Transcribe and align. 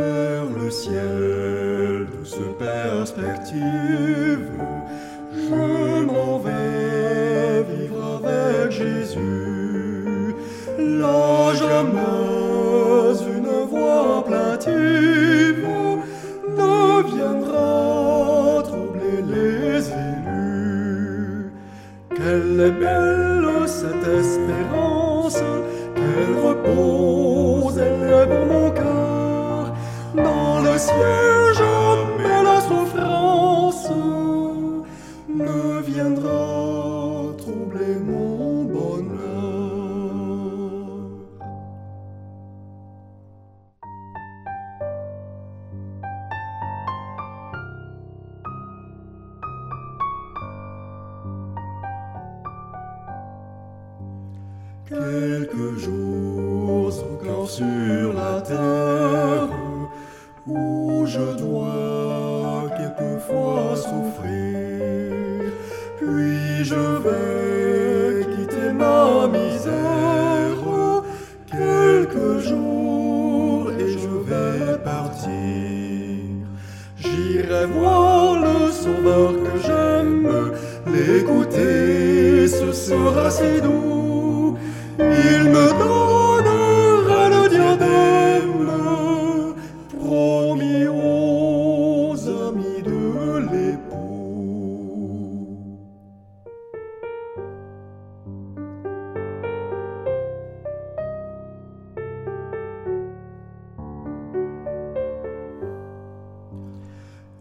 le 0.00 0.70
ciel 0.70 2.06
de 2.12 2.24
ce 2.24 2.44
perspective, 2.58 4.48
je 5.32 6.04
m'en 6.04 6.38
vais 6.38 7.62
vivre 7.62 8.22
avec 8.24 8.70
Jésus. 8.70 10.34
Là 10.78 11.54
jamais 11.54 12.30
une 13.36 13.68
voix 13.70 14.24
plaintive 14.26 15.66
ne 16.48 17.02
viendra 17.14 18.62
troubler 18.62 19.22
les 19.34 19.88
élus. 19.88 21.50
Quelle 22.16 22.60
est 22.60 22.76
belle 22.84 23.20
cette 23.66 24.06
espérance, 24.06 25.42
quel 25.94 26.30
repose 26.44 27.29
ciel 30.80 31.54
jamais 31.60 32.42
la 32.48 32.58
souffrance 32.68 33.90
ne 35.28 35.80
viendra 35.90 37.34
troubler 37.36 37.96
mon 38.08 38.64
bonheur. 38.64 39.20
Quelques 54.88 55.78
jours 55.78 56.92
encore 57.12 57.50
sur 57.50 58.12
la 58.14 58.40
terre 58.40 58.79
je 61.12 61.36
dois 61.42 62.70
quelquefois 62.78 63.74
souffrir, 63.74 65.52
puis 65.98 66.64
je 66.64 66.84
vais 67.04 68.26
quitter 68.32 68.72
ma 68.72 69.26
misère 69.26 70.60
quelques 71.50 72.38
jours 72.48 73.72
et 73.80 73.88
je 73.98 74.12
vais 74.28 74.78
partir. 74.84 75.30
J'irai 76.96 77.66
voir 77.66 78.36
le 78.46 78.70
sauveur 78.70 79.32
que 79.44 79.54
j'aime, 79.66 80.30
l'écouter, 80.94 82.46
ce 82.46 82.72
sera 82.72 83.30
si 83.30 83.60
doux. 83.60 84.56
Il 84.98 85.42
me 85.54 85.66
donnera 85.78 85.99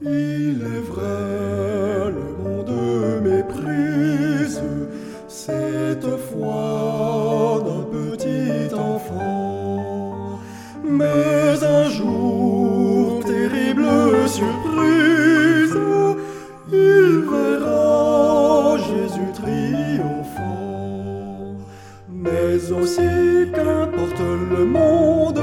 Il 0.00 0.62
est 0.62 0.80
vrai, 0.92 2.12
le 2.12 2.44
monde 2.44 2.72
méprise 3.24 4.62
cette 5.26 6.06
foi 6.30 7.64
d'un 7.66 7.82
petit 7.90 8.72
enfant. 8.72 10.38
Mais 10.84 11.64
un 11.64 11.90
jour, 11.90 13.24
terrible 13.24 13.88
surprise, 14.28 15.76
il 16.72 17.24
verra 17.28 18.76
Jésus 18.78 19.32
triomphant. 19.34 20.76
Mais 22.08 22.70
aussi 22.70 23.50
qu'importe 23.52 24.20
le 24.20 24.64
monde, 24.64 25.42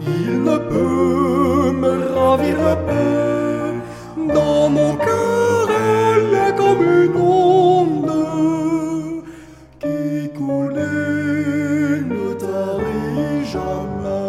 il 0.00 0.42
ne 0.42 0.56
peut 0.56 1.70
me 1.72 2.14
ravir 2.14 2.56
paix. 2.86 3.19
Mon 4.72 4.96
cœur, 4.96 5.68
elle 5.68 6.34
est 6.34 6.56
comme 6.56 6.82
une 6.82 7.16
onde 7.16 9.24
qui 9.80 10.30
coule 10.38 10.78
et 10.78 12.00
ne 12.10 12.32
tarit 12.34 13.44
jamais. 13.46 14.19